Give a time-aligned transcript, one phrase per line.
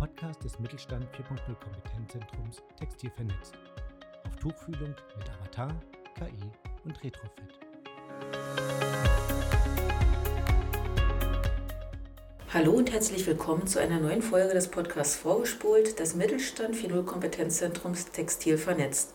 [0.00, 3.52] Podcast des Mittelstand 4.0 Kompetenzzentrums Textil vernetzt.
[4.26, 5.68] Auf Tuchfühlung mit Avatar,
[6.14, 6.50] KI
[6.86, 7.60] und Retrofit.
[12.54, 18.06] Hallo und herzlich willkommen zu einer neuen Folge des Podcasts Vorgespult des Mittelstand 4.0 Kompetenzzentrums
[18.06, 19.12] Textil vernetzt.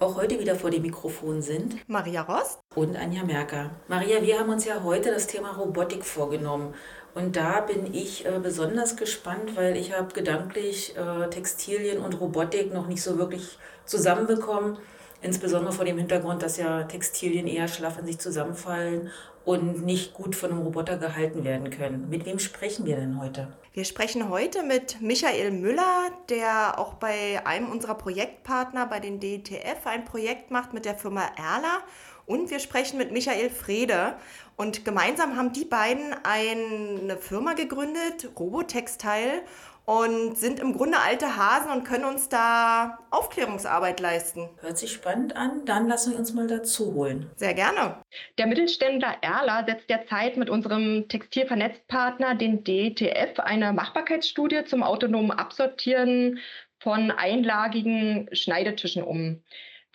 [0.00, 3.70] Auch heute wieder vor dem Mikrofon sind Maria Rost und Anja Merker.
[3.88, 6.72] Maria, wir haben uns ja heute das Thema Robotik vorgenommen.
[7.16, 12.72] Und da bin ich äh, besonders gespannt, weil ich habe gedanklich äh, Textilien und Robotik
[12.72, 14.78] noch nicht so wirklich zusammenbekommen.
[15.20, 19.10] Insbesondere vor dem Hintergrund, dass ja Textilien eher schlaff in sich zusammenfallen
[19.48, 22.10] und nicht gut von einem Roboter gehalten werden können.
[22.10, 23.48] Mit wem sprechen wir denn heute?
[23.72, 29.86] Wir sprechen heute mit Michael Müller, der auch bei einem unserer Projektpartner bei den DTF
[29.86, 31.78] ein Projekt macht mit der Firma Erla.
[32.26, 34.16] Und wir sprechen mit Michael Frede.
[34.56, 39.40] Und gemeinsam haben die beiden eine Firma gegründet, Robotextile,
[39.88, 44.50] und sind im Grunde alte Hasen und können uns da Aufklärungsarbeit leisten.
[44.60, 47.30] Hört sich spannend an, dann lassen wir uns mal dazu holen.
[47.36, 48.02] Sehr gerne.
[48.36, 56.38] Der Mittelständler Erla setzt derzeit mit unserem Textilvernetzpartner, den DTF, eine Machbarkeitsstudie zum autonomen Absortieren
[56.80, 59.42] von einlagigen Schneidetischen um.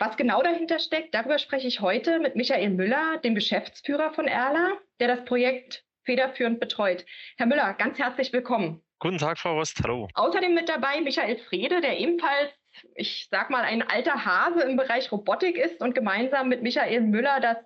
[0.00, 4.72] Was genau dahinter steckt, darüber spreche ich heute mit Michael Müller, dem Geschäftsführer von Erla,
[4.98, 7.06] der das Projekt federführend betreut.
[7.36, 8.83] Herr Müller, ganz herzlich willkommen.
[9.04, 9.82] Guten Tag, Frau Rost.
[9.84, 10.08] Hallo.
[10.14, 12.50] Außerdem mit dabei Michael Frede, der ebenfalls,
[12.94, 17.38] ich sag mal, ein alter Hase im Bereich Robotik ist und gemeinsam mit Michael Müller
[17.38, 17.58] das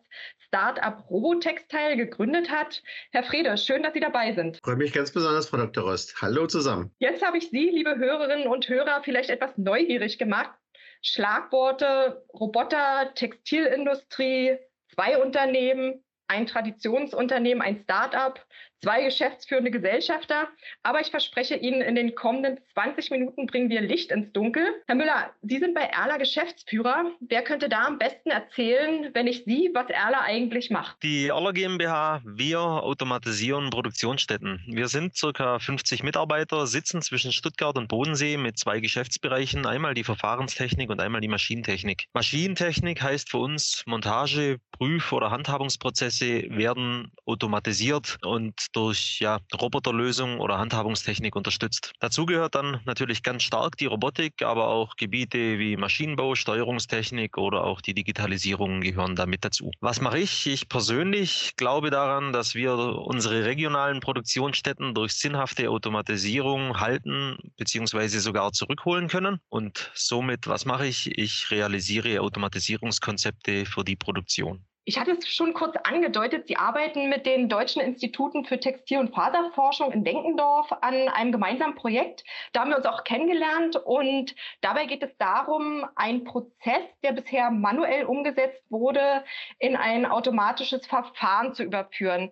[0.48, 2.82] Start-up Robotextile gegründet hat.
[3.12, 4.58] Herr Frede, schön, dass Sie dabei sind.
[4.64, 5.84] Freue mich ganz besonders, Frau Dr.
[5.84, 6.20] Rost.
[6.20, 6.90] Hallo zusammen.
[6.98, 10.58] Jetzt habe ich Sie, liebe Hörerinnen und Hörer, vielleicht etwas neugierig gemacht.
[11.02, 14.58] Schlagworte Roboter, Textilindustrie,
[14.92, 18.44] zwei Unternehmen, ein Traditionsunternehmen, ein Start-up,
[18.82, 20.48] zwei geschäftsführende Gesellschafter.
[20.82, 24.66] Aber ich verspreche Ihnen, in den kommenden 20 Minuten bringen wir Licht ins Dunkel.
[24.86, 27.12] Herr Müller, Sie sind bei Erla Geschäftsführer.
[27.20, 31.02] Wer könnte da am besten erzählen, wenn ich Sie, was Erla eigentlich macht?
[31.02, 34.62] Die Erla GmbH, wir automatisieren Produktionsstätten.
[34.68, 39.66] Wir sind circa 50 Mitarbeiter, sitzen zwischen Stuttgart und Bodensee mit zwei Geschäftsbereichen.
[39.66, 42.06] Einmal die Verfahrenstechnik und einmal die Maschinentechnik.
[42.12, 50.58] Maschinentechnik heißt für uns Montage, Prüf- oder Handhabungsprozesse werden automatisiert und durch ja, Roboterlösungen oder
[50.58, 51.92] Handhabungstechnik unterstützt.
[51.98, 57.64] Dazu gehört dann natürlich ganz stark die Robotik, aber auch Gebiete wie Maschinenbau, Steuerungstechnik oder
[57.64, 59.72] auch die Digitalisierung gehören damit dazu.
[59.80, 60.46] Was mache ich?
[60.46, 68.06] Ich persönlich glaube daran, dass wir unsere regionalen Produktionsstätten durch sinnhafte Automatisierung halten bzw.
[68.18, 69.40] sogar zurückholen können.
[69.48, 71.18] Und somit, was mache ich?
[71.18, 74.67] Ich realisiere Automatisierungskonzepte für die Produktion.
[74.88, 79.14] Ich hatte es schon kurz angedeutet, Sie arbeiten mit den Deutschen Instituten für Textil- und
[79.14, 82.24] Faserforschung in Denkendorf an einem gemeinsamen Projekt.
[82.54, 87.50] Da haben wir uns auch kennengelernt und dabei geht es darum, einen Prozess, der bisher
[87.50, 89.24] manuell umgesetzt wurde,
[89.58, 92.30] in ein automatisches Verfahren zu überführen.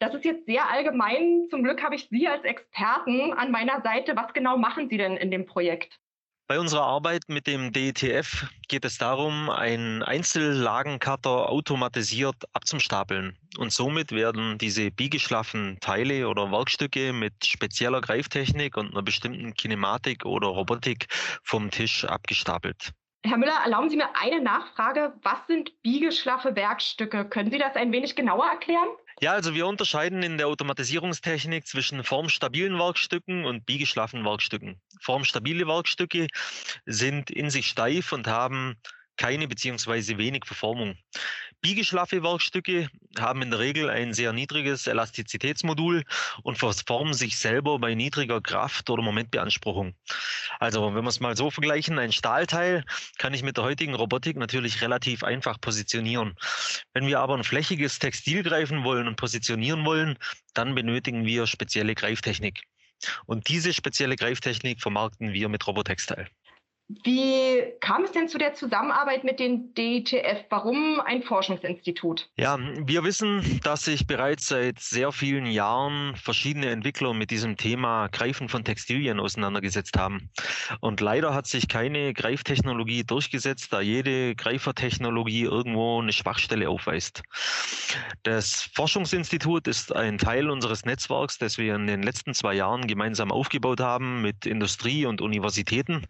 [0.00, 1.46] Das ist jetzt sehr allgemein.
[1.48, 4.16] Zum Glück habe ich Sie als Experten an meiner Seite.
[4.16, 6.00] Was genau machen Sie denn in dem Projekt?
[6.46, 13.38] Bei unserer Arbeit mit dem DETF geht es darum, einen Einzellagencutter automatisiert abzustapeln.
[13.56, 20.26] Und somit werden diese biegeschlaffen Teile oder Werkstücke mit spezieller Greiftechnik und einer bestimmten Kinematik
[20.26, 21.06] oder Robotik
[21.42, 22.92] vom Tisch abgestapelt.
[23.24, 25.14] Herr Müller, erlauben Sie mir eine Nachfrage.
[25.22, 27.24] Was sind biegeschlaffe Werkstücke?
[27.24, 28.88] Können Sie das ein wenig genauer erklären?
[29.24, 34.82] Ja, also wir unterscheiden in der Automatisierungstechnik zwischen formstabilen Werkstücken und biegeschlaffen Werkstücken.
[35.00, 36.26] Formstabile Werkstücke
[36.84, 38.74] sind in sich steif und haben
[39.16, 40.96] keine beziehungsweise wenig Verformung.
[41.60, 42.88] Biegeschlaffe Werkstücke
[43.18, 46.04] haben in der Regel ein sehr niedriges Elastizitätsmodul
[46.42, 49.94] und verformen sich selber bei niedriger Kraft oder Momentbeanspruchung.
[50.58, 52.84] Also wenn wir es mal so vergleichen, ein Stahlteil
[53.16, 56.34] kann ich mit der heutigen Robotik natürlich relativ einfach positionieren.
[56.92, 60.18] Wenn wir aber ein flächiges Textil greifen wollen und positionieren wollen,
[60.52, 62.64] dann benötigen wir spezielle Greiftechnik.
[63.26, 66.26] Und diese spezielle Greiftechnik vermarkten wir mit Robotextile.
[66.88, 70.44] Wie kam es denn zu der Zusammenarbeit mit dem DITF?
[70.50, 72.28] Warum ein Forschungsinstitut?
[72.36, 78.08] Ja, wir wissen, dass sich bereits seit sehr vielen Jahren verschiedene Entwickler mit diesem Thema
[78.08, 80.28] Greifen von Textilien auseinandergesetzt haben.
[80.80, 87.22] Und leider hat sich keine Greiftechnologie durchgesetzt, da jede Greifertechnologie irgendwo eine Schwachstelle aufweist.
[88.24, 93.32] Das Forschungsinstitut ist ein Teil unseres Netzwerks, das wir in den letzten zwei Jahren gemeinsam
[93.32, 96.06] aufgebaut haben mit Industrie und Universitäten.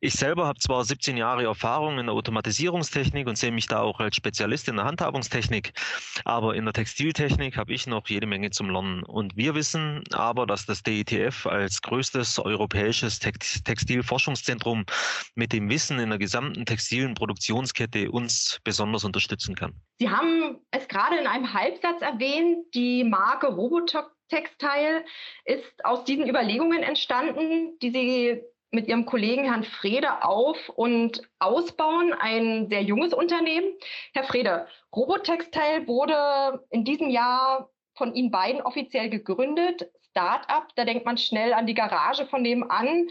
[0.00, 3.98] Ich selber habe zwar 17 Jahre Erfahrung in der Automatisierungstechnik und sehe mich da auch
[3.98, 5.72] als Spezialist in der Handhabungstechnik,
[6.24, 9.02] aber in der Textiltechnik habe ich noch jede Menge zum Lernen.
[9.02, 14.84] Und wir wissen aber, dass das DETF als größtes europäisches Textilforschungszentrum
[15.34, 19.74] mit dem Wissen in der gesamten textilen Produktionskette uns besonders unterstützen kann.
[19.98, 25.04] Sie haben es gerade in einem Halbsatz erwähnt, die Marke Robotextile
[25.44, 32.12] ist aus diesen Überlegungen entstanden, die Sie mit ihrem Kollegen Herrn Frede auf und ausbauen,
[32.12, 33.72] ein sehr junges Unternehmen.
[34.12, 39.90] Herr Frede, Robotextile wurde in diesem Jahr von Ihnen beiden offiziell gegründet.
[40.10, 43.08] Start-up, da denkt man schnell an die Garage von nebenan.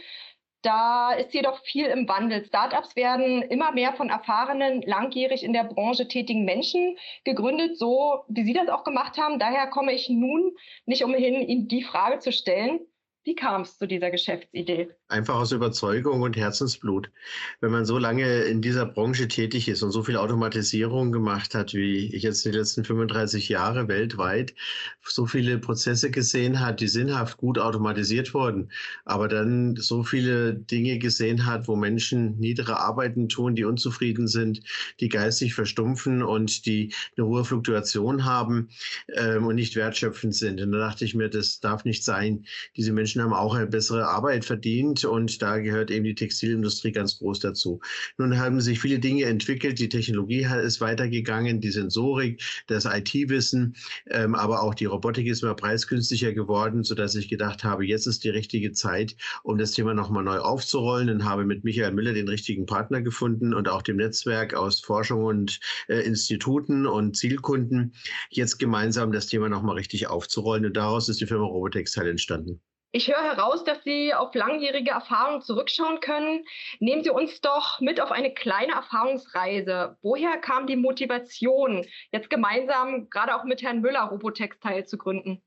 [0.63, 2.44] Da ist jedoch viel im Wandel.
[2.44, 8.44] Startups werden immer mehr von erfahrenen, langjährig in der Branche tätigen Menschen gegründet, so wie
[8.44, 9.39] Sie das auch gemacht haben.
[9.39, 10.56] Daher komme ich nun
[10.86, 12.80] nicht umhin, Ihnen die Frage zu stellen.
[13.27, 14.88] Wie kam es zu dieser Geschäftsidee?
[15.09, 17.12] Einfach aus Überzeugung und Herzensblut.
[17.59, 21.74] Wenn man so lange in dieser Branche tätig ist und so viel Automatisierung gemacht hat,
[21.74, 24.56] wie ich jetzt die letzten 35 Jahre weltweit,
[25.03, 28.71] so viele Prozesse gesehen hat, die sinnhaft gut automatisiert wurden,
[29.03, 34.62] aber dann so viele Dinge gesehen hat, wo Menschen niedere Arbeiten tun, die unzufrieden sind,
[35.01, 38.69] die geistig verstumpfen und die eine hohe Fluktuation haben
[39.13, 40.62] ähm, und nicht wertschöpfend sind.
[40.62, 42.45] Und da dachte ich mir, das darf nicht sein.
[42.77, 46.91] Diese Menschen Menschen haben auch eine bessere Arbeit verdient und da gehört eben die Textilindustrie
[46.91, 47.79] ganz groß dazu.
[48.17, 53.75] Nun haben sich viele Dinge entwickelt, die Technologie ist weitergegangen, die Sensorik, das IT-Wissen,
[54.09, 58.23] ähm, aber auch die Robotik ist immer preisgünstiger geworden, sodass ich gedacht habe, jetzt ist
[58.23, 62.27] die richtige Zeit, um das Thema nochmal neu aufzurollen und habe mit Michael Müller den
[62.27, 67.93] richtigen Partner gefunden und auch dem Netzwerk aus Forschung und äh, Instituten und Zielkunden
[68.29, 72.61] jetzt gemeinsam das Thema nochmal richtig aufzurollen und daraus ist die Firma Robotextile entstanden.
[72.92, 76.45] Ich höre heraus, dass Sie auf langjährige Erfahrungen zurückschauen können.
[76.80, 79.98] Nehmen Sie uns doch mit auf eine kleine Erfahrungsreise.
[80.01, 85.44] Woher kam die Motivation, jetzt gemeinsam gerade auch mit Herrn Müller Robotextile zu gründen?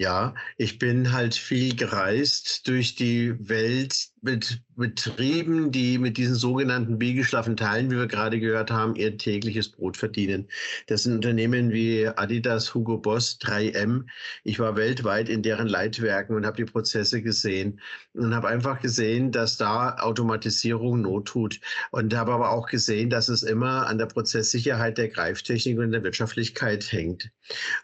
[0.00, 6.98] Ja, ich bin halt viel gereist durch die Welt mit Betrieben, die mit diesen sogenannten
[7.00, 10.46] biegeschlaffen Teilen, wie wir gerade gehört haben, ihr tägliches Brot verdienen.
[10.86, 14.04] Das sind Unternehmen wie Adidas, Hugo Boss, 3M.
[14.44, 17.80] Ich war weltweit in deren Leitwerken und habe die Prozesse gesehen
[18.14, 21.58] und habe einfach gesehen, dass da Automatisierung Not tut
[21.90, 26.04] und habe aber auch gesehen, dass es immer an der Prozesssicherheit der Greiftechnik und der
[26.04, 27.32] Wirtschaftlichkeit hängt.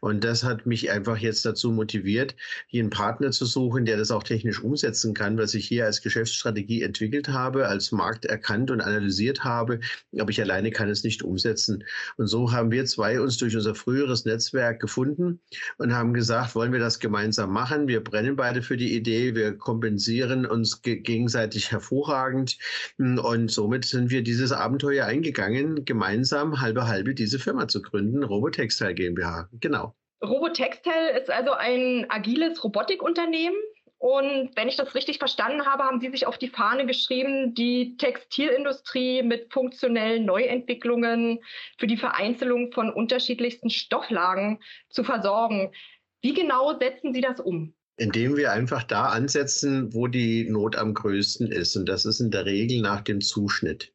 [0.00, 2.36] Und das hat mich einfach jetzt dazu motiviert,
[2.68, 6.00] hier einen Partner zu suchen, der das auch technisch umsetzen kann, was ich hier als
[6.00, 9.80] Geschäftsführer Geschäftsstrategie entwickelt habe, als Markt erkannt und analysiert habe,
[10.18, 11.84] aber ich alleine kann es nicht umsetzen.
[12.16, 15.40] Und so haben wir zwei uns durch unser früheres Netzwerk gefunden
[15.78, 17.88] und haben gesagt, wollen wir das gemeinsam machen?
[17.88, 22.56] Wir brennen beide für die Idee, wir kompensieren uns gegenseitig hervorragend
[22.98, 28.94] und somit sind wir dieses Abenteuer eingegangen, gemeinsam halbe halbe diese Firma zu gründen, Robotextile
[28.94, 29.48] GmbH.
[29.60, 29.94] Genau.
[30.22, 33.58] Robotextile ist also ein agiles Robotikunternehmen,
[34.04, 37.96] und wenn ich das richtig verstanden habe, haben Sie sich auf die Fahne geschrieben, die
[37.96, 41.38] Textilindustrie mit funktionellen Neuentwicklungen
[41.78, 44.58] für die Vereinzelung von unterschiedlichsten Stofflagen
[44.90, 45.72] zu versorgen.
[46.20, 47.72] Wie genau setzen Sie das um?
[47.96, 51.74] Indem wir einfach da ansetzen, wo die Not am größten ist.
[51.74, 53.93] Und das ist in der Regel nach dem Zuschnitt.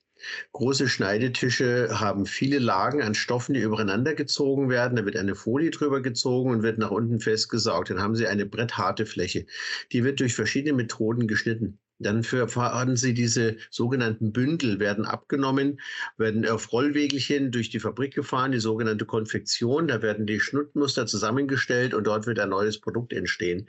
[0.54, 4.96] Große Schneidetische haben viele Lagen an Stoffen, die übereinander gezogen werden.
[4.96, 7.90] Da wird eine Folie drüber gezogen und wird nach unten festgesaugt.
[7.90, 9.46] Dann haben Sie eine brettharte Fläche.
[9.92, 11.80] Die wird durch verschiedene Methoden geschnitten.
[12.00, 15.82] Dann fahren sie diese sogenannten Bündel, werden abgenommen,
[16.18, 19.88] werden auf Rollwegelchen durch die Fabrik gefahren, die sogenannte Konfektion.
[19.89, 23.68] Da werden die Schnittmuster zusammengestellt und dort wird ein neues Produkt entstehen.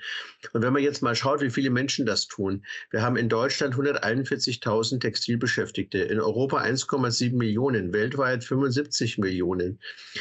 [0.52, 2.64] Und wenn man jetzt mal schaut, wie viele Menschen das tun.
[2.90, 9.80] Wir haben in Deutschland 141.000 Textilbeschäftigte, in Europa 1,7 Millionen, weltweit 75 Millionen.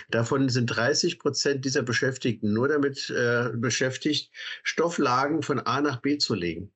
[0.09, 4.31] Davon sind 30 Prozent dieser Beschäftigten nur damit äh, beschäftigt,
[4.63, 6.71] Stofflagen von A nach B zu legen.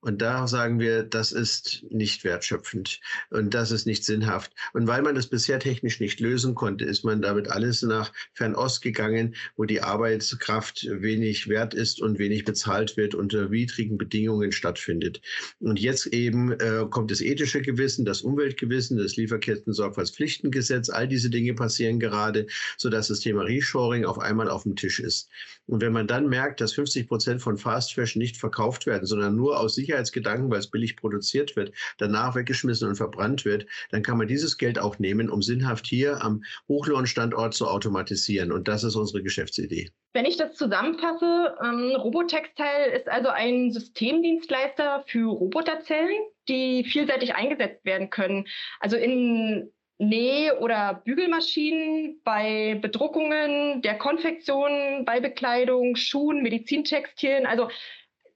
[0.00, 3.00] Und da sagen wir, das ist nicht wertschöpfend
[3.30, 4.52] und das ist nicht sinnhaft.
[4.72, 8.82] Und weil man das bisher technisch nicht lösen konnte, ist man damit alles nach Fernost
[8.82, 15.20] gegangen, wo die Arbeitskraft wenig wert ist und wenig bezahlt wird, unter widrigen Bedingungen stattfindet.
[15.60, 20.88] Und jetzt eben äh, kommt das ethische Gewissen, das Umweltgewissen, das Lieferketten-Sorgfaltspflichtengesetz.
[20.88, 25.28] All diese Dinge passieren gerade, sodass das Thema Reshoring auf einmal auf dem Tisch ist.
[25.66, 29.36] Und wenn man dann merkt, dass 50 Prozent von Fast Fashion nicht verkauft werden, sondern
[29.36, 34.18] nur aus Sicherheitsgedanken, weil es billig produziert wird, danach weggeschmissen und verbrannt wird, dann kann
[34.18, 38.52] man dieses Geld auch nehmen, um sinnhaft hier am Hochlohnstandort zu automatisieren.
[38.52, 39.90] Und das ist unsere Geschäftsidee.
[40.12, 46.16] Wenn ich das zusammenfasse, ähm, Robotextile ist also ein Systemdienstleister für Roboterzellen,
[46.48, 48.46] die vielseitig eingesetzt werden können.
[48.80, 57.46] Also in Näh- oder Bügelmaschinen, bei Bedruckungen, der Konfektion, bei Bekleidung, Schuhen, Medizintextilien.
[57.46, 57.70] Also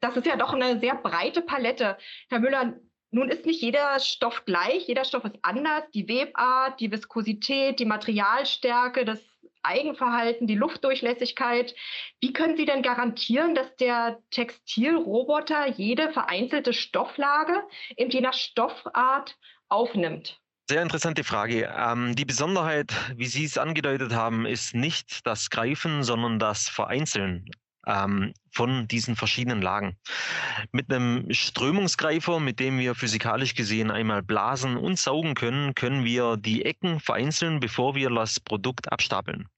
[0.01, 1.99] das ist ja doch eine sehr breite Palette.
[2.31, 5.85] Herr Müller, nun ist nicht jeder Stoff gleich, jeder Stoff ist anders.
[5.93, 9.21] Die Webart, die Viskosität, die Materialstärke, das
[9.63, 11.75] Eigenverhalten, die Luftdurchlässigkeit.
[12.21, 17.63] Wie können Sie denn garantieren, dass der Textilroboter jede vereinzelte Stofflage
[17.97, 19.37] in je nach Stoffart
[19.69, 20.40] aufnimmt?
[20.71, 21.69] Sehr interessante Frage.
[21.77, 27.51] Ähm, die Besonderheit, wie Sie es angedeutet haben, ist nicht das Greifen, sondern das Vereinzeln
[27.89, 29.97] ähm, von diesen verschiedenen Lagen.
[30.71, 36.37] Mit einem Strömungsgreifer, mit dem wir physikalisch gesehen einmal blasen und saugen können, können wir
[36.37, 39.49] die Ecken vereinzeln, bevor wir das Produkt abstapeln.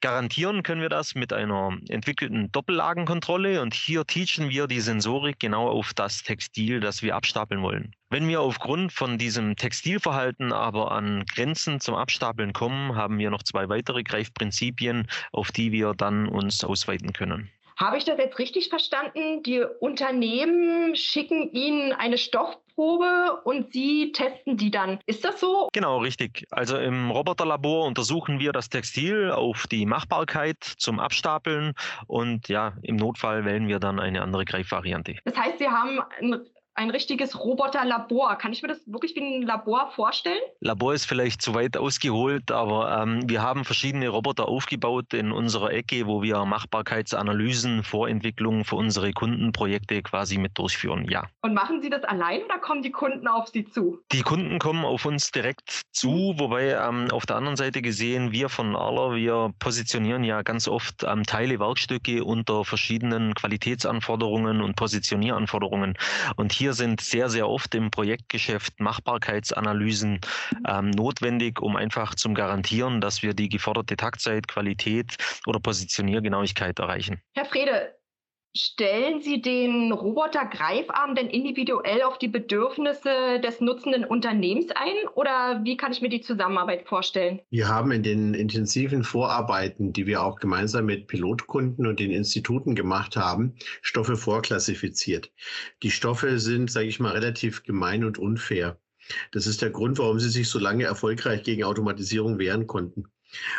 [0.00, 5.68] Garantieren können wir das mit einer entwickelten Doppellagenkontrolle und hier teachen wir die Sensorik genau
[5.68, 7.94] auf das Textil, das wir abstapeln wollen.
[8.08, 13.42] Wenn wir aufgrund von diesem Textilverhalten aber an Grenzen zum Abstapeln kommen, haben wir noch
[13.42, 17.50] zwei weitere Greifprinzipien, auf die wir dann uns ausweiten können.
[17.80, 19.42] Habe ich das jetzt richtig verstanden?
[19.42, 24.98] Die Unternehmen schicken Ihnen eine Stoffprobe und Sie testen die dann.
[25.06, 25.70] Ist das so?
[25.72, 26.46] Genau, richtig.
[26.50, 31.72] Also im Roboterlabor untersuchen wir das Textil auf die Machbarkeit zum Abstapeln
[32.06, 35.16] und ja, im Notfall wählen wir dann eine andere Greifvariante.
[35.24, 36.38] Das heißt, Sie haben ein
[36.80, 38.36] ein richtiges Roboterlabor.
[38.36, 40.40] Kann ich mir das wirklich wie ein Labor vorstellen?
[40.60, 45.72] Labor ist vielleicht zu weit ausgeholt, aber ähm, wir haben verschiedene Roboter aufgebaut in unserer
[45.72, 51.06] Ecke, wo wir Machbarkeitsanalysen, Vorentwicklungen für unsere Kundenprojekte quasi mit durchführen.
[51.10, 51.24] Ja.
[51.42, 53.98] Und machen Sie das allein oder kommen die Kunden auf Sie zu?
[54.12, 58.48] Die Kunden kommen auf uns direkt zu, wobei ähm, auf der anderen Seite gesehen, wir
[58.48, 65.98] von Arler, wir positionieren ja ganz oft ähm, Teile, Werkstücke unter verschiedenen Qualitätsanforderungen und Positionieranforderungen.
[66.36, 70.20] Und hier sind sehr, sehr oft im Projektgeschäft Machbarkeitsanalysen
[70.66, 77.20] ähm, notwendig, um einfach zu garantieren, dass wir die geforderte Taktzeit, Qualität oder Positioniergenauigkeit erreichen.
[77.34, 77.94] Herr Frede,
[78.52, 85.76] Stellen Sie den Roboter-Greifarm denn individuell auf die Bedürfnisse des nutzenden Unternehmens ein oder wie
[85.76, 87.40] kann ich mir die Zusammenarbeit vorstellen?
[87.50, 92.74] Wir haben in den intensiven Vorarbeiten, die wir auch gemeinsam mit Pilotkunden und den Instituten
[92.74, 95.30] gemacht haben, Stoffe vorklassifiziert.
[95.84, 98.80] Die Stoffe sind, sage ich mal, relativ gemein und unfair.
[99.30, 103.04] Das ist der Grund, warum sie sich so lange erfolgreich gegen Automatisierung wehren konnten.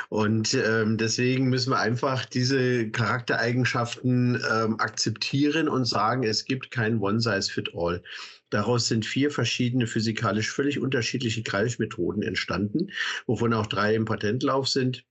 [0.09, 6.99] Und ähm, deswegen müssen wir einfach diese Charaktereigenschaften ähm, akzeptieren und sagen, es gibt kein
[6.99, 8.03] One-Size-Fit-All.
[8.49, 12.91] Daraus sind vier verschiedene physikalisch völlig unterschiedliche Greifmethoden entstanden,
[13.25, 15.05] wovon auch drei im Patentlauf sind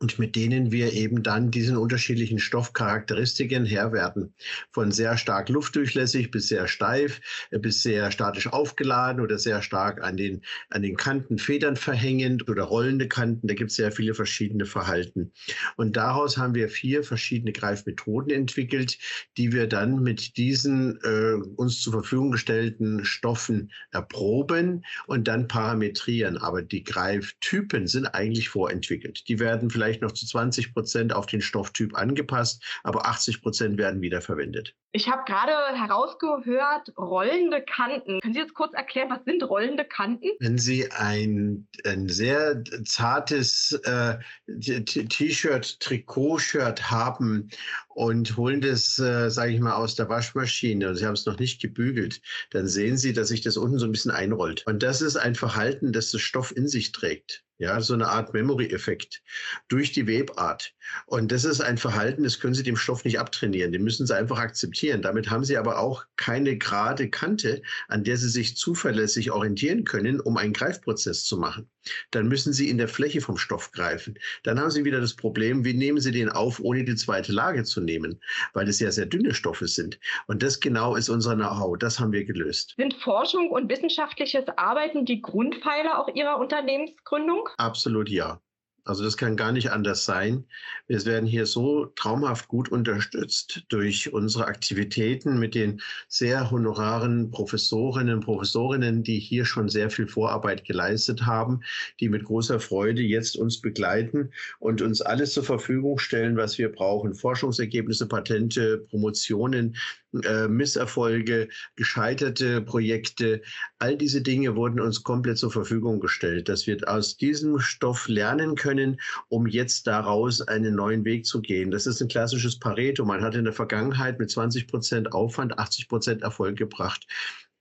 [0.00, 4.34] und mit denen wir eben dann diesen unterschiedlichen Stoffcharakteristiken Herr werden.
[4.72, 7.20] Von sehr stark luftdurchlässig bis sehr steif,
[7.50, 12.48] äh, bis sehr statisch aufgeladen oder sehr stark an den, an den Kanten Federn verhängend
[12.48, 13.46] oder rollende Kanten.
[13.46, 15.32] Da gibt es sehr viele verschiedene Verhalten.
[15.76, 18.98] Und daraus haben wir vier verschiedene Greifmethoden entwickelt,
[19.36, 26.36] die wir dann mit diesen äh, uns zur Verfügung gestellten Stoffen erproben und dann parametrieren.
[26.36, 29.28] Aber die Greiftypen sind eigentlich vorentwickelt.
[29.28, 33.78] Die werden vielleicht vielleicht noch zu 20 Prozent auf den Stofftyp angepasst, aber 80 Prozent
[33.78, 34.74] werden wiederverwendet.
[34.96, 38.20] Ich habe gerade herausgehört, rollende Kanten.
[38.20, 40.28] Können Sie jetzt kurz erklären, was sind rollende Kanten?
[40.38, 47.50] Wenn Sie ein, ein sehr zartes äh, T-Shirt, Trikot-Shirt haben
[47.88, 51.40] und holen das, äh, sage ich mal, aus der Waschmaschine und Sie haben es noch
[51.40, 52.20] nicht gebügelt,
[52.50, 54.64] dann sehen Sie, dass sich das unten so ein bisschen einrollt.
[54.64, 57.42] Und das ist ein Verhalten, das das Stoff in sich trägt.
[57.58, 59.22] Ja, so eine Art Memory-Effekt
[59.68, 60.74] durch die Webart.
[61.06, 63.70] Und das ist ein Verhalten, das können Sie dem Stoff nicht abtrainieren.
[63.70, 65.02] Den müssen Sie einfach akzeptieren orientieren.
[65.02, 70.20] Damit haben Sie aber auch keine gerade Kante, an der Sie sich zuverlässig orientieren können,
[70.20, 71.68] um einen Greifprozess zu machen.
[72.10, 74.18] Dann müssen Sie in der Fläche vom Stoff greifen.
[74.42, 77.64] Dann haben Sie wieder das Problem, wie nehmen Sie den auf, ohne die zweite Lage
[77.64, 78.20] zu nehmen,
[78.52, 79.98] weil es ja sehr dünne Stoffe sind.
[80.26, 81.78] Und das genau ist unser Know-how.
[81.78, 82.74] Das haben wir gelöst.
[82.76, 87.48] Sind Forschung und wissenschaftliches Arbeiten die Grundpfeiler auch Ihrer Unternehmensgründung?
[87.58, 88.40] Absolut ja.
[88.84, 90.44] Also das kann gar nicht anders sein.
[90.86, 98.16] Wir werden hier so traumhaft gut unterstützt durch unsere Aktivitäten mit den sehr honoraren Professorinnen
[98.16, 101.60] und Professorinnen, die hier schon sehr viel Vorarbeit geleistet haben,
[101.98, 106.70] die mit großer Freude jetzt uns begleiten und uns alles zur Verfügung stellen, was wir
[106.70, 107.14] brauchen.
[107.14, 109.76] Forschungsergebnisse, Patente, Promotionen,
[110.22, 113.42] äh, Misserfolge, gescheiterte Projekte,
[113.78, 118.54] all diese Dinge wurden uns komplett zur Verfügung gestellt, dass wir aus diesem Stoff lernen
[118.74, 121.70] können, um jetzt daraus einen neuen Weg zu gehen.
[121.70, 123.04] Das ist ein klassisches Pareto.
[123.04, 127.06] Man hat in der Vergangenheit mit 20 Prozent Aufwand 80 Prozent Erfolg gebracht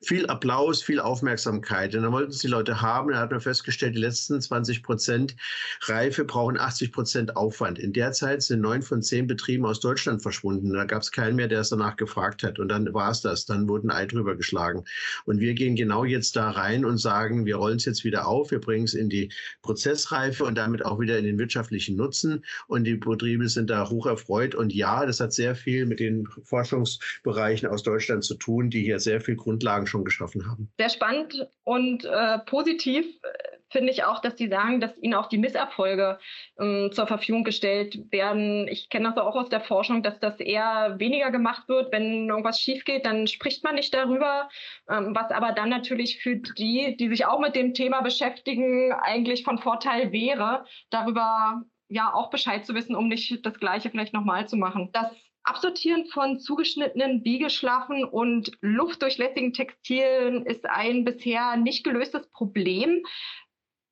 [0.05, 1.95] viel Applaus, viel Aufmerksamkeit.
[1.95, 3.11] Und dann wollten es die Leute haben.
[3.11, 5.35] Dann hat man festgestellt, die letzten 20 Prozent
[5.81, 7.79] Reife brauchen 80 Prozent Aufwand.
[7.79, 10.73] In der Zeit sind neun von zehn Betrieben aus Deutschland verschwunden.
[10.73, 12.59] Da gab es keinen mehr, der es danach gefragt hat.
[12.59, 13.45] Und dann war es das.
[13.45, 14.83] Dann wurden Ei drüber geschlagen.
[15.25, 18.51] Und wir gehen genau jetzt da rein und sagen, wir rollen es jetzt wieder auf.
[18.51, 19.31] Wir bringen es in die
[19.61, 22.43] Prozessreife und damit auch wieder in den wirtschaftlichen Nutzen.
[22.67, 24.55] Und die Betriebe sind da hoch erfreut.
[24.55, 28.99] Und ja, das hat sehr viel mit den Forschungsbereichen aus Deutschland zu tun, die hier
[28.99, 30.71] sehr viel Grundlagen schon geschaffen haben.
[30.77, 35.27] Sehr spannend und äh, positiv äh, finde ich auch, dass Sie sagen, dass Ihnen auch
[35.27, 36.19] die Misserfolge
[36.59, 38.67] ähm, zur Verfügung gestellt werden.
[38.67, 41.91] Ich kenne das auch aus der Forschung, dass das eher weniger gemacht wird.
[41.91, 44.49] Wenn irgendwas schief geht, dann spricht man nicht darüber.
[44.89, 49.43] Ähm, was aber dann natürlich für die, die sich auch mit dem Thema beschäftigen, eigentlich
[49.43, 54.47] von Vorteil wäre, darüber ja auch Bescheid zu wissen, um nicht das Gleiche vielleicht nochmal
[54.47, 54.89] zu machen.
[54.93, 55.11] Das
[55.43, 63.03] Absortieren von zugeschnittenen, biegeschlaffen und luftdurchlässigen Textilien ist ein bisher nicht gelöstes Problem.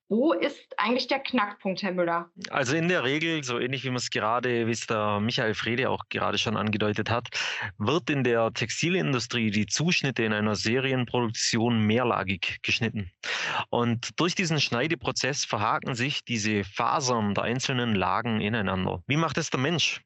[0.07, 2.29] Wo ist eigentlich der Knackpunkt, Herr Müller?
[2.49, 5.89] Also in der Regel, so ähnlich wie man es gerade, wie es der Michael Frede
[5.89, 7.29] auch gerade schon angedeutet hat,
[7.77, 13.09] wird in der Textilindustrie die Zuschnitte in einer Serienproduktion mehrlagig geschnitten.
[13.69, 19.03] Und durch diesen Schneideprozess verhaken sich diese Fasern der einzelnen Lagen ineinander.
[19.07, 20.01] Wie macht es der Mensch?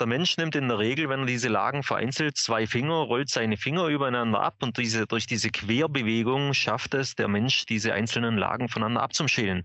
[0.00, 3.56] Der Mensch nimmt in der Regel, wenn er diese Lagen vereinzelt, zwei Finger, rollt seine
[3.56, 8.68] Finger übereinander ab und diese, durch diese Querbewegung schafft es der Mensch, diese einzelnen Lagen
[8.68, 9.64] voneinander abzuschälen.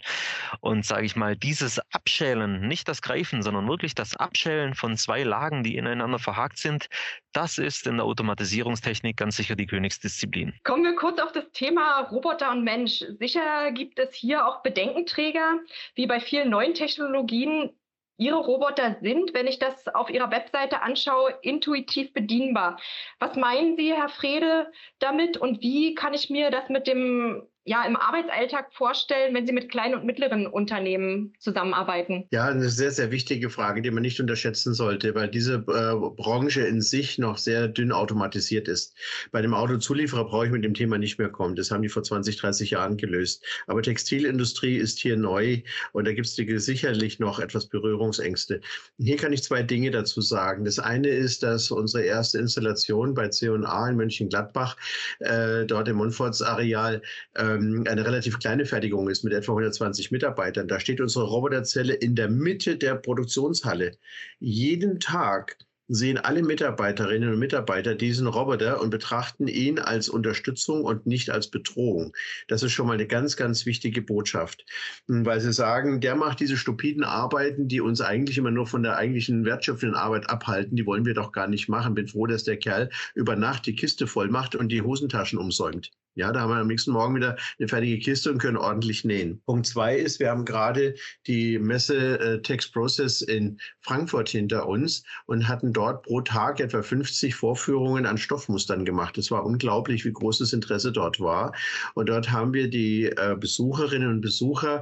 [0.60, 5.24] Und sage ich mal, dieses Abschälen, nicht das Greifen, sondern wirklich das Abschälen von zwei
[5.24, 6.88] Lagen, die ineinander verhakt sind,
[7.34, 10.54] das ist in der Automatisierungstechnik ganz sicher die Königsdisziplin.
[10.64, 13.04] Kommen wir kurz auf das Thema Roboter und Mensch.
[13.20, 15.60] Sicher gibt es hier auch Bedenkenträger,
[15.96, 17.72] wie bei vielen neuen Technologien
[18.18, 22.80] Ihre Roboter sind, wenn ich das auf Ihrer Webseite anschaue, intuitiv bedienbar.
[23.20, 27.84] Was meinen Sie, Herr Frede, damit und wie kann ich mir das mit dem ja,
[27.84, 32.26] im Arbeitsalltag vorstellen, wenn Sie mit kleinen und mittleren Unternehmen zusammenarbeiten?
[32.32, 36.62] Ja, eine sehr, sehr wichtige Frage, die man nicht unterschätzen sollte, weil diese äh, Branche
[36.62, 38.96] in sich noch sehr dünn automatisiert ist.
[39.34, 41.58] Bei dem Autozulieferer brauche ich mit dem Thema nicht mehr kommen.
[41.58, 43.44] Das haben die vor 20, 30 Jahren gelöst.
[43.68, 48.62] Aber Textilindustrie ist hier neu und da gibt es sicherlich noch etwas Berührungsängste.
[48.98, 50.64] Hier kann ich zwei Dinge dazu sagen.
[50.64, 54.78] Das eine ist, dass unsere erste Installation bei C&A in Mönchengladbach,
[55.20, 57.02] äh, dort im Monforts-Areal,
[57.34, 60.68] äh, ähm, eine relativ kleine Fertigung ist mit etwa 120 Mitarbeitern.
[60.68, 63.98] Da steht unsere Roboterzelle in der Mitte der Produktionshalle.
[64.40, 71.06] Jeden Tag sehen alle Mitarbeiterinnen und Mitarbeiter diesen Roboter und betrachten ihn als Unterstützung und
[71.08, 72.16] nicht als Bedrohung.
[72.48, 74.66] Das ist schon mal eine ganz, ganz wichtige Botschaft,
[75.08, 78.98] weil sie sagen, der macht diese stupiden Arbeiten, die uns eigentlich immer nur von der
[78.98, 81.96] eigentlichen wertschöpfenden Arbeit abhalten, die wollen wir doch gar nicht machen.
[81.96, 85.92] Bin froh, dass der Kerl über Nacht die Kiste voll macht und die Hosentaschen umsäumt.
[86.18, 89.40] Ja, da haben wir am nächsten Morgen wieder eine fertige Kiste und können ordentlich nähen.
[89.46, 90.96] Punkt zwei ist, wir haben gerade
[91.28, 96.82] die Messe äh, Text Process in Frankfurt hinter uns und hatten dort pro Tag etwa
[96.82, 99.20] 50 Vorführungen an Stoffmustern gemacht.
[99.20, 101.54] Es war unglaublich, wie groß das Interesse dort war.
[101.94, 104.82] Und dort haben wir die äh, Besucherinnen und Besucher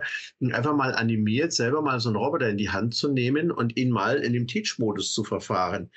[0.54, 3.92] einfach mal animiert, selber mal so einen Roboter in die Hand zu nehmen und ihn
[3.92, 5.92] mal in dem Teach-Modus zu verfahren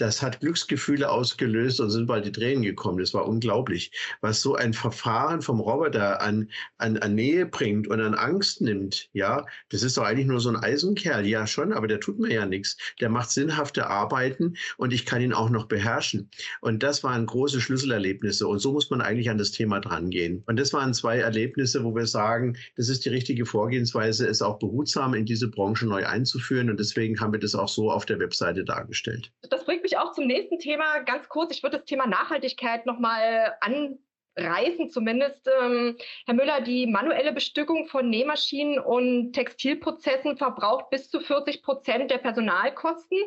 [0.00, 2.98] das hat Glücksgefühle ausgelöst und sind bald die Tränen gekommen.
[2.98, 8.00] Das war unglaublich, was so ein Verfahren vom Roboter an, an, an Nähe bringt und
[8.00, 9.08] an Angst nimmt.
[9.12, 11.26] Ja, das ist doch eigentlich nur so ein Eisenkerl.
[11.26, 12.76] Ja, schon, aber der tut mir ja nichts.
[13.00, 16.30] Der macht sinnhafte Arbeiten und ich kann ihn auch noch beherrschen.
[16.60, 18.46] Und das waren große Schlüsselerlebnisse.
[18.46, 20.42] Und so muss man eigentlich an das Thema drangehen.
[20.46, 24.58] Und das waren zwei Erlebnisse, wo wir sagen, das ist die richtige Vorgehensweise, es auch
[24.58, 26.70] behutsam in diese Branche neu einzuführen.
[26.70, 29.30] Und deswegen haben wir das auch so auf der Webseite dargestellt.
[29.50, 31.00] Das bringt mich auch zum nächsten Thema.
[31.00, 35.48] Ganz kurz, ich würde das Thema Nachhaltigkeit nochmal anreißen zumindest.
[35.60, 42.10] Ähm, Herr Müller, die manuelle Bestückung von Nähmaschinen und Textilprozessen verbraucht bis zu 40 Prozent
[42.10, 43.18] der Personalkosten.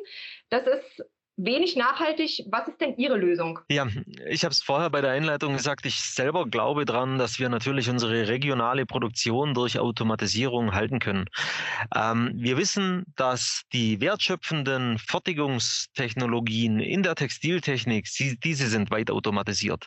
[0.50, 1.04] Das ist
[1.38, 2.46] wenig nachhaltig.
[2.50, 3.60] Was ist denn Ihre Lösung?
[3.70, 3.88] Ja,
[4.30, 7.90] ich habe es vorher bei der Einleitung gesagt, ich selber glaube daran, dass wir natürlich
[7.90, 11.26] unsere regionale Produktion durch Automatisierung halten können.
[11.96, 19.86] Ähm, wir wissen, dass die wertschöpfenden Fertigungstechnologien in der Textiltechnik, sie, diese sind weit automatisiert.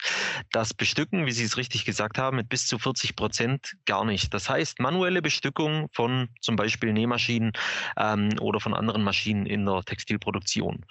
[0.50, 4.34] Das Bestücken, wie Sie es richtig gesagt haben, mit bis zu 40 Prozent gar nicht.
[4.34, 7.52] Das heißt, manuelle Bestückung von zum Beispiel Nähmaschinen
[7.96, 10.84] ähm, oder von anderen Maschinen in der Textilproduktion.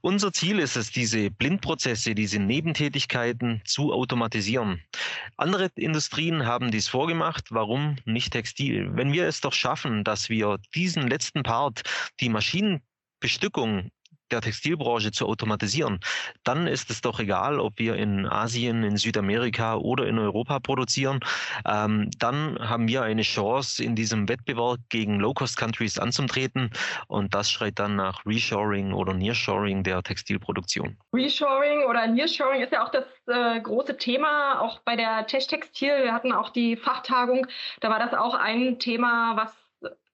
[0.00, 4.82] Unser Ziel ist es, diese Blindprozesse, diese Nebentätigkeiten zu automatisieren.
[5.36, 7.46] Andere Industrien haben dies vorgemacht.
[7.50, 8.90] Warum nicht Textil?
[8.94, 11.82] Wenn wir es doch schaffen, dass wir diesen letzten Part,
[12.20, 13.90] die Maschinenbestückung
[14.30, 16.00] der Textilbranche zu automatisieren,
[16.42, 21.20] dann ist es doch egal, ob wir in Asien, in Südamerika oder in Europa produzieren.
[21.66, 26.70] Ähm, dann haben wir eine Chance, in diesem Wettbewerb gegen Low-Cost-Countries anzutreten.
[27.06, 30.96] Und das schreit dann nach Reshoring oder Nearshoring der Textilproduktion.
[31.12, 36.02] Reshoring oder Nearshoring ist ja auch das äh, große Thema, auch bei der Tech Textil.
[36.02, 37.46] Wir hatten auch die Fachtagung.
[37.80, 39.63] Da war das auch ein Thema, was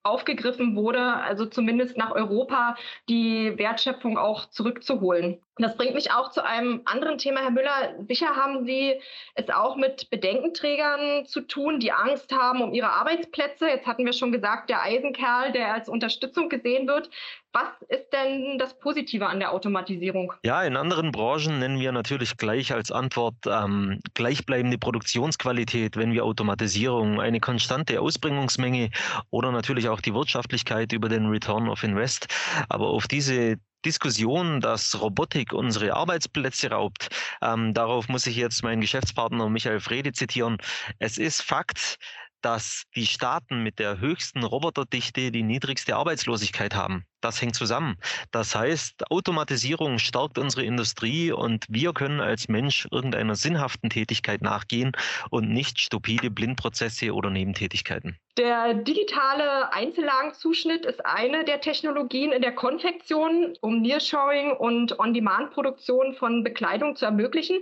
[0.03, 2.77] aufgegriffen wurde, also zumindest nach Europa
[3.09, 5.41] die Wertschöpfung auch zurückzuholen.
[5.57, 7.95] Das bringt mich auch zu einem anderen Thema, Herr Müller.
[8.09, 8.99] Sicher haben Sie
[9.35, 13.69] es auch mit Bedenkenträgern zu tun, die Angst haben um ihre Arbeitsplätze.
[13.69, 17.11] Jetzt hatten wir schon gesagt, der Eisenkerl, der als Unterstützung gesehen wird.
[17.53, 20.33] Was ist denn das Positive an der Automatisierung?
[20.45, 26.25] Ja, in anderen Branchen nennen wir natürlich gleich als Antwort ähm, gleichbleibende Produktionsqualität, wenn wir
[26.25, 28.91] Automatisierung, eine konstante Ausbringungsmenge
[29.31, 32.29] oder natürlich auch die Wirtschaftlichkeit über den Return of Invest.
[32.69, 37.09] Aber auf diese Diskussion, dass Robotik unsere Arbeitsplätze raubt,
[37.43, 40.59] ähm, darauf muss ich jetzt meinen Geschäftspartner Michael Frede zitieren.
[41.01, 41.99] Es ist Fakt,
[42.43, 47.05] dass die Staaten mit der höchsten Roboterdichte die niedrigste Arbeitslosigkeit haben.
[47.21, 47.97] Das hängt zusammen.
[48.31, 54.93] Das heißt, Automatisierung stärkt unsere Industrie und wir können als Mensch irgendeiner sinnhaften Tätigkeit nachgehen
[55.31, 58.19] und nicht stupide Blindprozesse oder Nebentätigkeiten.
[58.39, 66.43] Der digitale Einzellagenzuschnitt ist eine der Technologien in der Konfektion, um Nearshoring und On-Demand-Produktion von
[66.43, 67.59] Bekleidung zu ermöglichen.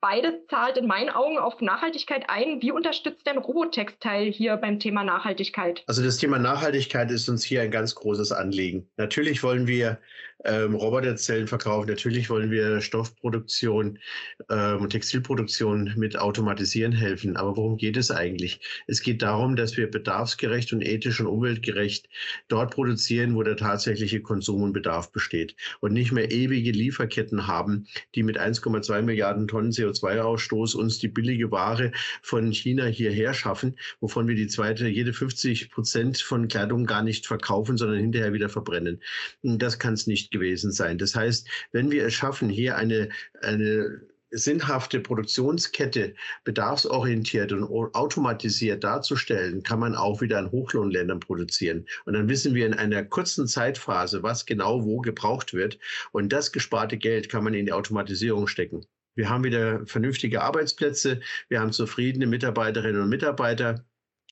[0.00, 2.62] Beides zahlt in meinen Augen auf Nachhaltigkeit ein.
[2.62, 5.82] Wie unterstützt denn Robotextile hier beim Thema Nachhaltigkeit?
[5.86, 8.88] Also das Thema Nachhaltigkeit ist uns hier ein ganz großes Anliegen.
[9.02, 9.98] Natürlich wollen wir
[10.44, 13.98] ähm, Roboterzellen verkaufen, natürlich wollen wir Stoffproduktion
[14.50, 17.36] ähm, Textilproduktion mit automatisieren helfen.
[17.36, 18.60] Aber worum geht es eigentlich?
[18.86, 22.08] Es geht darum, dass wir bedarfsgerecht und ethisch und umweltgerecht
[22.48, 25.56] dort produzieren, wo der tatsächliche Konsum und Bedarf besteht.
[25.80, 31.50] Und nicht mehr ewige Lieferketten haben, die mit 1,2 Milliarden Tonnen CO2-Ausstoß uns die billige
[31.50, 37.02] Ware von China hierher schaffen, wovon wir die zweite, jede 50 Prozent von Kleidung gar
[37.02, 39.00] nicht verkaufen, sondern hinterher wieder verbrennen.
[39.42, 40.98] Das kann es nicht gewesen sein.
[40.98, 43.08] Das heißt, wenn wir es schaffen, hier eine,
[43.42, 44.00] eine
[44.32, 46.14] sinnhafte Produktionskette
[46.44, 51.86] bedarfsorientiert und automatisiert darzustellen, kann man auch wieder in Hochlohnländern produzieren.
[52.06, 55.78] Und dann wissen wir in einer kurzen Zeitphase, was genau wo gebraucht wird.
[56.12, 58.86] Und das gesparte Geld kann man in die Automatisierung stecken.
[59.14, 63.84] Wir haben wieder vernünftige Arbeitsplätze, wir haben zufriedene Mitarbeiterinnen und Mitarbeiter.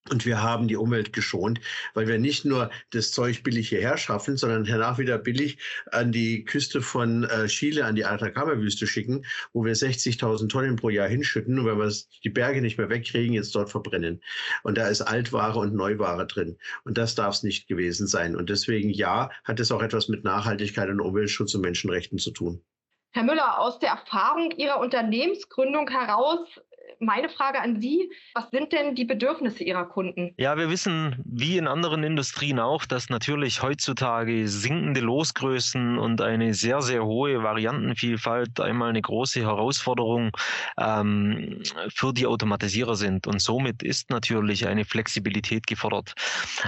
[0.09, 1.61] Und wir haben die Umwelt geschont,
[1.93, 5.59] weil wir nicht nur das Zeug billig hierher schaffen, sondern danach wieder billig
[5.93, 10.89] an die Küste von äh, Chile, an die Atacama-Wüste schicken, wo wir 60.000 Tonnen pro
[10.89, 11.59] Jahr hinschütten.
[11.59, 11.93] Und wenn wir
[12.25, 14.23] die Berge nicht mehr wegkriegen, jetzt dort verbrennen.
[14.63, 16.57] Und da ist Altware und Neuware drin.
[16.85, 18.37] Und das darf es nicht gewesen sein.
[18.37, 22.63] Und deswegen, ja, hat es auch etwas mit Nachhaltigkeit und Umweltschutz und Menschenrechten zu tun.
[23.13, 26.49] Herr Müller, aus der Erfahrung Ihrer Unternehmensgründung heraus,
[27.01, 30.35] meine Frage an Sie, was sind denn die Bedürfnisse Ihrer Kunden?
[30.37, 36.55] Ja, wir wissen, wie in anderen Industrien auch, dass natürlich heutzutage sinkende Losgrößen und eine
[36.55, 40.31] sehr, sehr hohe Variantenvielfalt einmal eine große Herausforderung
[40.79, 43.27] ähm, für die Automatisierer sind.
[43.27, 46.13] Und somit ist natürlich eine Flexibilität gefordert.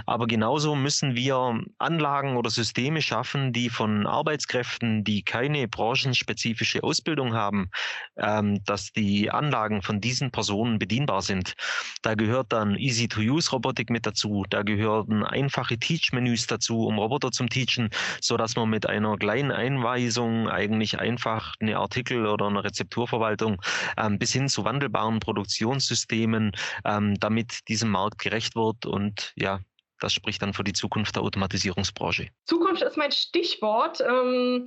[0.07, 7.35] Aber genauso müssen wir Anlagen oder Systeme schaffen, die von Arbeitskräften, die keine branchenspezifische Ausbildung
[7.35, 7.71] haben,
[8.17, 11.55] ähm, dass die Anlagen von diesen diesen Personen bedienbar sind.
[12.03, 17.91] Da gehört dann Easy-to-Use-Robotik mit dazu, da gehören einfache Teach-Menüs dazu, um Roboter zum Teachen,
[18.21, 23.61] sodass man mit einer kleinen Einweisung eigentlich einfach eine Artikel- oder eine Rezepturverwaltung
[23.97, 26.53] ähm, bis hin zu wandelbaren Produktionssystemen
[26.85, 29.61] ähm, damit diesem Markt gerecht wird und ja,
[29.99, 32.29] das spricht dann für die Zukunft der Automatisierungsbranche.
[32.45, 34.01] Zukunft ist mein Stichwort.
[34.01, 34.67] Ähm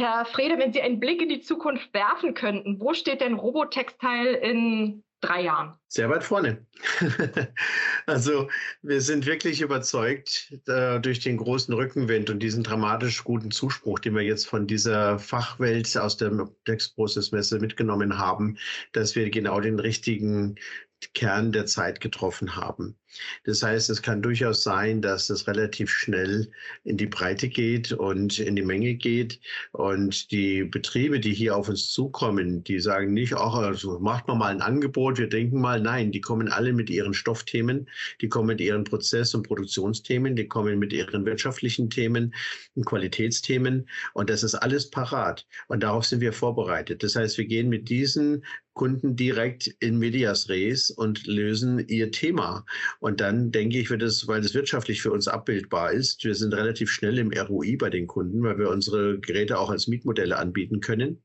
[0.00, 4.32] Herr Frede, wenn Sie einen Blick in die Zukunft werfen könnten, wo steht denn Robotextile
[4.38, 5.74] in drei Jahren?
[5.88, 6.66] Sehr weit vorne.
[8.06, 8.48] also
[8.80, 14.14] wir sind wirklich überzeugt äh, durch den großen Rückenwind und diesen dramatisch guten Zuspruch, den
[14.14, 18.56] wir jetzt von dieser Fachwelt aus der Textprozessmesse mitgenommen haben,
[18.92, 20.56] dass wir genau den richtigen
[21.14, 22.96] Kern der Zeit getroffen haben.
[23.44, 26.50] Das heißt, es kann durchaus sein, dass es relativ schnell
[26.84, 29.40] in die Breite geht und in die Menge geht.
[29.72, 34.38] Und die Betriebe, die hier auf uns zukommen, die sagen nicht, ach, also macht man
[34.38, 37.88] mal ein Angebot, wir denken mal, nein, die kommen alle mit ihren Stoffthemen,
[38.20, 42.34] die kommen mit ihren Prozess- und Produktionsthemen, die kommen mit ihren wirtschaftlichen Themen
[42.74, 43.88] und Qualitätsthemen.
[44.14, 45.46] Und das ist alles parat.
[45.68, 47.02] Und darauf sind wir vorbereitet.
[47.02, 48.44] Das heißt, wir gehen mit diesen
[48.74, 52.64] Kunden direkt in Medias Res und lösen ihr Thema.
[53.00, 56.54] Und dann denke ich, wird es, weil es wirtschaftlich für uns abbildbar ist, wir sind
[56.54, 60.80] relativ schnell im ROI bei den Kunden, weil wir unsere Geräte auch als Mietmodelle anbieten
[60.80, 61.22] können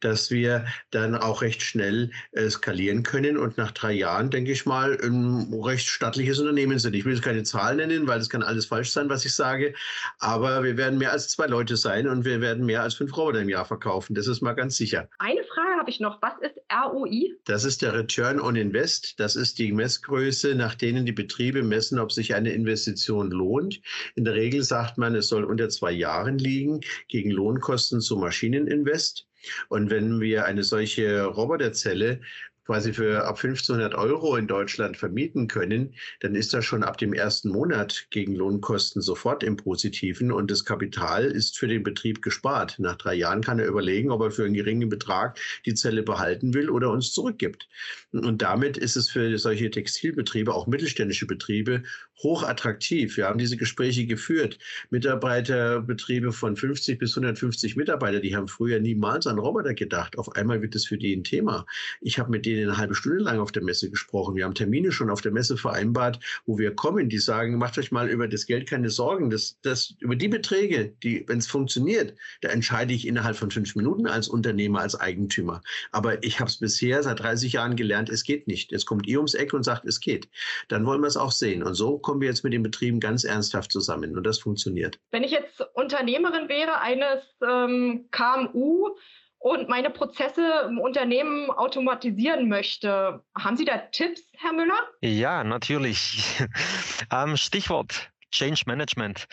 [0.00, 4.66] dass wir dann auch recht schnell äh, skalieren können und nach drei Jahren, denke ich
[4.66, 6.94] mal, ein recht stattliches Unternehmen sind.
[6.94, 9.74] Ich will jetzt keine Zahlen nennen, weil das kann alles falsch sein, was ich sage,
[10.18, 13.40] aber wir werden mehr als zwei Leute sein und wir werden mehr als fünf Roboter
[13.40, 14.14] im Jahr verkaufen.
[14.14, 15.08] Das ist mal ganz sicher.
[15.18, 16.20] Eine Frage habe ich noch.
[16.20, 17.32] Was ist ROI?
[17.44, 19.18] Das ist der Return on Invest.
[19.20, 23.80] Das ist die Messgröße, nach denen die Betriebe messen, ob sich eine Investition lohnt.
[24.14, 29.26] In der Regel sagt man, es soll unter zwei Jahren liegen gegen Lohnkosten zu Maschineninvest.
[29.68, 32.20] Und wenn wir eine solche Roboterzelle
[32.66, 37.12] quasi für ab 1500 Euro in Deutschland vermieten können, dann ist das schon ab dem
[37.12, 42.78] ersten Monat gegen Lohnkosten sofort im Positiven und das Kapital ist für den Betrieb gespart.
[42.78, 46.54] Nach drei Jahren kann er überlegen, ob er für einen geringen Betrag die Zelle behalten
[46.54, 47.68] will oder uns zurückgibt.
[48.10, 51.84] Und damit ist es für solche Textilbetriebe, auch mittelständische Betriebe,
[52.22, 53.16] hoch attraktiv.
[53.16, 54.58] Wir haben diese Gespräche geführt.
[54.90, 60.16] Mitarbeiterbetriebe von 50 bis 150 Mitarbeiter, die haben früher niemals an Roboter gedacht.
[60.18, 61.66] Auf einmal wird es für die ein Thema.
[62.00, 64.34] Ich habe mit denen eine halbe Stunde lang auf der Messe gesprochen.
[64.34, 67.08] Wir haben Termine schon auf der Messe vereinbart, wo wir kommen.
[67.08, 69.28] Die sagen, macht euch mal über das Geld keine Sorgen.
[69.28, 73.76] Das, das, über die Beträge, die, wenn es funktioniert, da entscheide ich innerhalb von fünf
[73.76, 75.60] Minuten als Unternehmer, als Eigentümer.
[75.92, 78.72] Aber ich habe es bisher seit 30 Jahren gelernt, es geht nicht.
[78.72, 80.28] Jetzt kommt ihr ums Eck und sagt, es geht.
[80.68, 81.62] Dann wollen wir es auch sehen.
[81.62, 84.16] Und so kommen wir jetzt mit den Betrieben ganz ernsthaft zusammen.
[84.16, 85.00] Und das funktioniert.
[85.10, 88.96] Wenn ich jetzt Unternehmerin wäre eines ähm, KMU,
[89.38, 93.22] und meine Prozesse im Unternehmen automatisieren möchte.
[93.38, 94.80] Haben Sie da Tipps, Herr Müller?
[95.02, 96.42] Ja, natürlich.
[97.12, 99.26] ähm, Stichwort Change Management.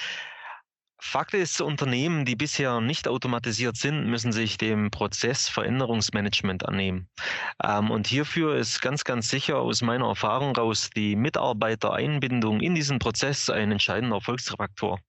[1.05, 7.07] Fakt ist, Unternehmen, die bisher nicht automatisiert sind, müssen sich dem Prozess Veränderungsmanagement annehmen.
[7.61, 12.97] Ähm, und hierfür ist ganz, ganz sicher aus meiner Erfahrung raus die Mitarbeitereinbindung in diesen
[12.99, 15.01] Prozess ein entscheidender Erfolgsfaktor.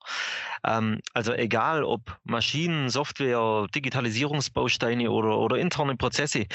[0.66, 6.46] Ähm, also egal ob Maschinen, Software, Digitalisierungsbausteine oder, oder interne Prozesse,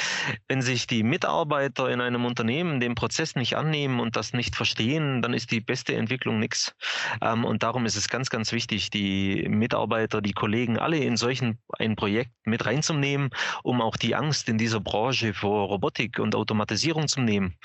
[0.48, 5.22] wenn sich die Mitarbeiter in einem Unternehmen dem Prozess nicht annehmen und das nicht verstehen,
[5.22, 6.76] dann ist die beste Entwicklung nichts.
[7.22, 11.60] Ähm, und darum ist es ganz, ganz wichtig, die Mitarbeiter, die Kollegen alle in solchen
[11.78, 13.30] ein Projekt mit reinzunehmen,
[13.64, 17.56] um auch die Angst in dieser Branche vor Robotik und Automatisierung zu nehmen.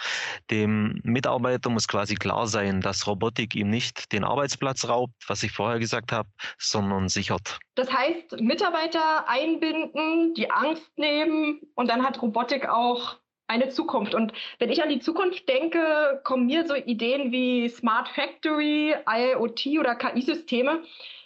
[0.50, 5.52] Dem Mitarbeiter muss quasi klar sein, dass Robotik ihm nicht den Arbeitsplatz raubt, was ich
[5.52, 7.58] vorher gesagt habe, sondern sichert.
[7.74, 14.14] Das heißt, Mitarbeiter einbinden, die Angst nehmen und dann hat Robotik auch eine Zukunft.
[14.14, 19.66] Und wenn ich an die Zukunft denke, kommen mir so Ideen wie Smart Factory, IoT
[19.78, 20.82] oder KI-Systeme.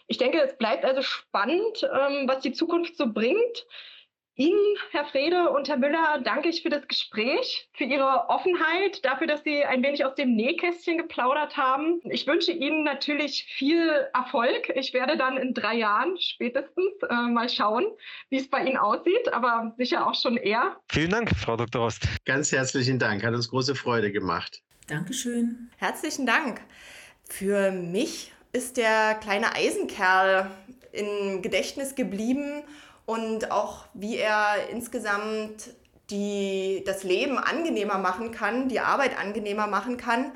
[0.08, 3.66] Ich denke, es bleibt also spannend, ähm, was die Zukunft so bringt.
[4.36, 9.26] Ihnen, Herr Frede und Herr Müller, danke ich für das Gespräch, für Ihre Offenheit, dafür,
[9.26, 12.00] dass Sie ein wenig aus dem Nähkästchen geplaudert haben.
[12.04, 14.72] Ich wünsche Ihnen natürlich viel Erfolg.
[14.76, 17.84] Ich werde dann in drei Jahren spätestens äh, mal schauen,
[18.30, 20.76] wie es bei Ihnen aussieht, aber sicher auch schon eher.
[20.88, 21.82] Vielen Dank, Frau Dr.
[21.82, 22.06] Rost.
[22.24, 24.62] Ganz herzlichen Dank, hat uns große Freude gemacht.
[24.86, 25.68] Dankeschön.
[25.78, 26.60] Herzlichen Dank.
[27.24, 30.50] Für mich ist der kleine Eisenkerl
[30.92, 32.62] im Gedächtnis geblieben
[33.06, 35.74] und auch wie er insgesamt
[36.10, 40.32] die, das Leben angenehmer machen kann, die Arbeit angenehmer machen kann.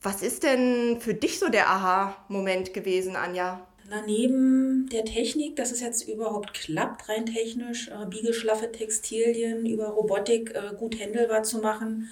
[0.00, 3.66] Was ist denn für dich so der Aha-Moment gewesen, Anja?
[3.88, 9.88] Na, neben der Technik, dass es jetzt überhaupt klappt, rein technisch, äh, biegeschlaffe Textilien über
[9.88, 12.08] Robotik äh, gut handelbar zu machen,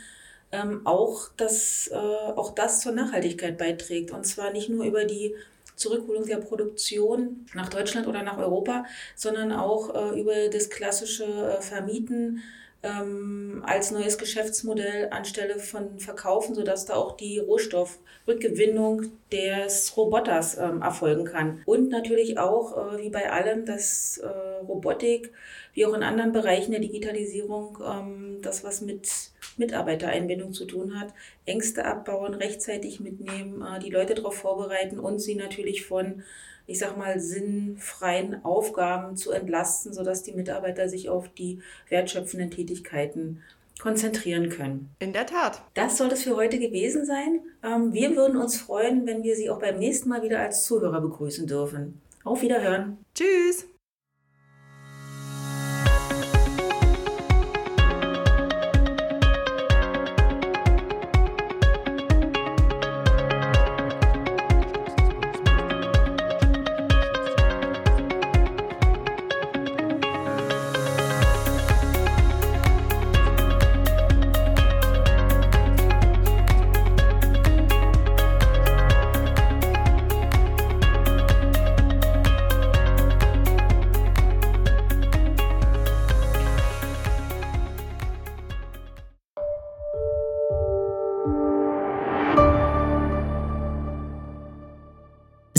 [0.52, 4.10] ähm, auch, dass, äh, auch das zur Nachhaltigkeit beiträgt.
[4.10, 5.34] Und zwar nicht nur über die
[5.76, 8.84] Zurückholung der Produktion nach Deutschland oder nach Europa,
[9.16, 12.42] sondern auch äh, über das klassische äh, Vermieten
[12.82, 20.82] ähm, als neues Geschäftsmodell anstelle von Verkaufen, sodass da auch die Rohstoffrückgewinnung des Roboters ähm,
[20.82, 21.62] erfolgen kann.
[21.66, 24.26] Und natürlich auch, äh, wie bei allem, dass äh,
[24.66, 25.32] Robotik,
[25.74, 29.08] wie auch in anderen Bereichen der Digitalisierung, ähm, das, was mit
[29.56, 31.12] Mitarbeitereinbindung zu tun hat,
[31.46, 36.22] Ängste abbauen, rechtzeitig mitnehmen, äh, die Leute darauf vorbereiten und sie natürlich von
[36.70, 43.42] ich sag mal, sinnfreien Aufgaben zu entlasten, sodass die Mitarbeiter sich auf die wertschöpfenden Tätigkeiten
[43.80, 44.90] konzentrieren können.
[45.00, 45.62] In der Tat.
[45.74, 47.40] Das soll es für heute gewesen sein.
[47.64, 51.00] Ähm, wir würden uns freuen, wenn wir Sie auch beim nächsten Mal wieder als Zuhörer
[51.00, 52.00] begrüßen dürfen.
[52.22, 52.98] Auf Wiederhören.
[53.14, 53.66] Tschüss.